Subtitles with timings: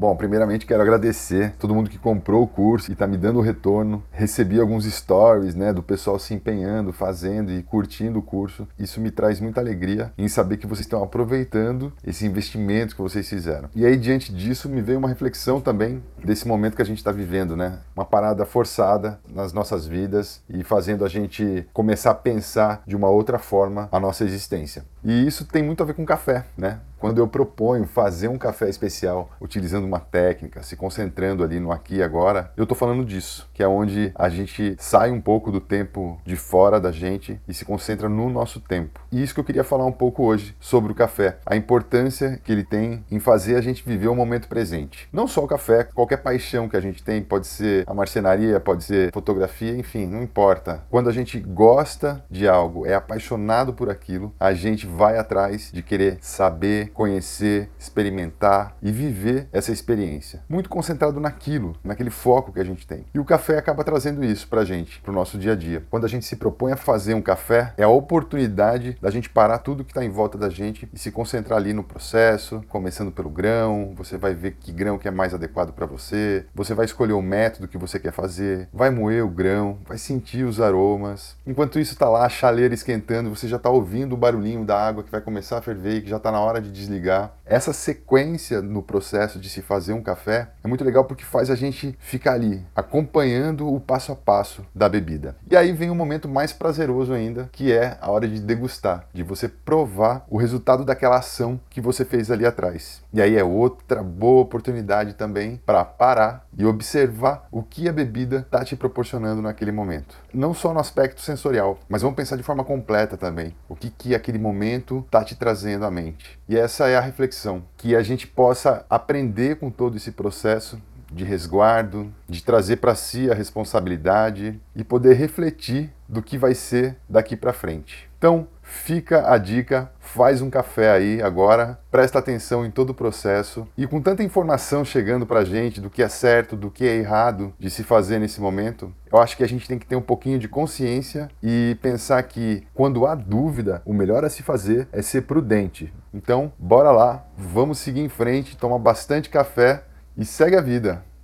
[0.00, 3.42] Bom, primeiramente quero agradecer todo mundo que comprou o curso e está me dando o
[3.42, 4.02] retorno.
[4.10, 8.66] Recebi alguns stories, né, do pessoal se empenhando, fazendo e curtindo o curso.
[8.78, 13.28] Isso me traz muita alegria em saber que vocês estão aproveitando esse investimento que vocês
[13.28, 13.68] fizeram.
[13.74, 17.12] E aí diante disso me veio uma reflexão também desse momento que a gente está
[17.12, 17.80] vivendo, né?
[17.94, 23.10] Uma parada forçada nas nossas vidas e fazendo a gente começar a pensar de uma
[23.10, 24.82] outra forma a nossa existência.
[25.04, 26.80] E isso tem muito a ver com café, né?
[27.00, 31.96] Quando eu proponho fazer um café especial utilizando uma técnica, se concentrando ali no aqui
[31.96, 35.62] e agora, eu estou falando disso, que é onde a gente sai um pouco do
[35.62, 39.00] tempo de fora da gente e se concentra no nosso tempo.
[39.10, 42.52] E isso que eu queria falar um pouco hoje sobre o café, a importância que
[42.52, 45.08] ele tem em fazer a gente viver o momento presente.
[45.10, 48.84] Não só o café, qualquer paixão que a gente tem, pode ser a marcenaria, pode
[48.84, 50.82] ser fotografia, enfim, não importa.
[50.90, 55.82] Quando a gente gosta de algo, é apaixonado por aquilo, a gente vai atrás de
[55.82, 60.42] querer saber, conhecer, experimentar e viver essa experiência.
[60.48, 63.04] Muito concentrado naquilo, naquele foco que a gente tem.
[63.14, 65.84] E o café acaba trazendo isso pra gente, pro nosso dia a dia.
[65.90, 69.58] Quando a gente se propõe a fazer um café, é a oportunidade da gente parar
[69.58, 73.30] tudo que está em volta da gente e se concentrar ali no processo, começando pelo
[73.30, 77.12] grão, você vai ver que grão que é mais adequado para você, você vai escolher
[77.12, 81.36] o método que você quer fazer, vai moer o grão, vai sentir os aromas.
[81.46, 85.02] Enquanto isso está lá a chaleira esquentando, você já está ouvindo o barulhinho da água
[85.02, 87.32] que vai começar a ferver e que já está na hora de desligar.
[87.44, 91.54] Essa sequência no processo de se fazer um café é muito legal porque faz a
[91.54, 95.36] gente ficar ali acompanhando o passo a passo da bebida.
[95.50, 99.22] E aí vem um momento mais prazeroso ainda, que é a hora de degustar, de
[99.22, 103.02] você provar o resultado daquela ação que você fez ali atrás.
[103.12, 108.40] E aí é outra boa oportunidade também para parar e observar o que a bebida
[108.40, 110.14] está te proporcionando naquele momento.
[110.32, 113.54] Não só no aspecto sensorial, mas vamos pensar de forma completa também.
[113.66, 116.38] O que, que aquele momento está te trazendo à mente.
[116.46, 120.78] E essa é a reflexão, que a gente possa aprender com todo esse processo
[121.10, 126.98] de resguardo, de trazer para si a responsabilidade e poder refletir do que vai ser
[127.08, 128.10] daqui para frente.
[128.18, 133.66] Então, fica a dica, faz um café aí agora, presta atenção em todo o processo
[133.76, 136.96] e com tanta informação chegando para a gente do que é certo, do que é
[136.96, 140.00] errado de se fazer nesse momento, eu acho que a gente tem que ter um
[140.00, 145.02] pouquinho de consciência e pensar que quando há dúvida, o melhor a se fazer é
[145.02, 145.92] ser prudente.
[146.14, 149.84] Então, bora lá, vamos seguir em frente, toma bastante café
[150.16, 151.04] e segue a vida.